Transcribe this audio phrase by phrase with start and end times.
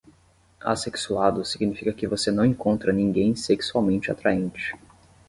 [0.61, 4.73] Assexuado significa que você não encontra ninguém sexualmente atraente.